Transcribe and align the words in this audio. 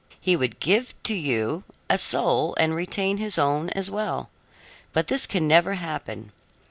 He 0.19 0.35
would 0.35 0.59
give 0.59 0.95
to 1.03 1.13
you 1.13 1.63
a 1.87 1.99
soul 1.99 2.55
and 2.59 2.73
retain 2.73 3.17
his 3.17 3.37
own 3.37 3.69
as 3.69 3.91
well; 3.91 4.31
but 4.93 5.09
this 5.09 5.27
can 5.27 5.47
never 5.47 5.75
happen. 5.75 6.31